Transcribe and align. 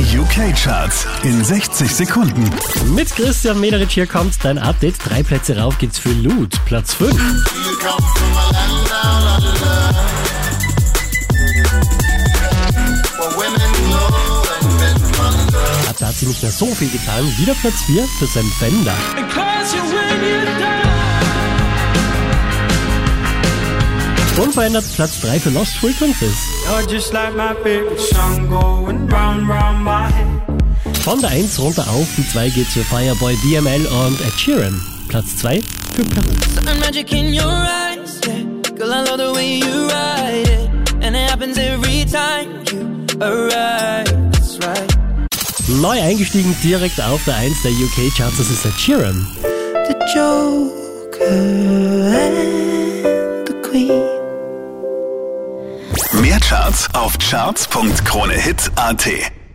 Die 0.00 0.18
UK-Charts 0.18 1.06
in 1.24 1.44
60 1.44 1.94
Sekunden. 1.94 2.48
Mit 2.94 3.14
Christian 3.14 3.60
Mederich 3.60 3.92
hier 3.92 4.06
kommt 4.06 4.42
dein 4.42 4.56
Update. 4.56 4.94
Drei 5.04 5.22
Plätze 5.22 5.58
rauf 5.58 5.76
geht's 5.76 5.98
für 5.98 6.08
Loot, 6.12 6.58
Platz 6.64 6.94
5. 6.94 7.14
Da 15.98 16.06
hat 16.06 16.14
sie 16.14 16.26
nicht 16.26 16.42
mehr 16.42 16.50
so 16.50 16.74
viel 16.74 16.88
getan. 16.88 17.26
Wieder 17.36 17.52
Platz 17.60 17.82
4 17.82 18.02
für 18.18 18.26
Sam 18.26 18.50
Fender. 18.58 18.94
Unverändert 24.38 24.84
Platz 24.94 25.20
3 25.20 25.38
für 25.38 25.50
Lost 25.50 25.76
Frequencies. 25.76 26.48
Von 31.10 31.20
der 31.20 31.30
1 31.30 31.58
runter 31.58 31.90
auf 31.90 32.06
die 32.16 32.24
2 32.24 32.50
geht's 32.50 32.72
für 32.72 32.84
Fireboy 32.84 33.36
DML 33.38 33.84
und 33.84 34.20
Ed 34.20 34.38
Sheeran. 34.38 34.80
Platz 35.08 35.36
2 35.38 35.60
für 35.92 36.04
right. 44.62 44.86
Neu 45.80 46.00
eingestiegen 46.00 46.56
direkt 46.62 47.00
auf 47.00 47.24
der 47.24 47.38
1 47.38 47.60
der 47.64 47.72
UK-Charts, 47.72 48.36
das 48.38 48.48
ist 48.48 48.64
Ed 48.64 48.78
Sheeran. 48.78 49.26
The 49.88 49.94
Joker 50.14 51.26
and 52.06 53.48
the 53.48 53.54
Queen. 53.68 54.04
Mehr 56.22 56.38
Charts 56.38 56.88
auf 56.94 57.18
charts.kronehit.at. 57.18 59.39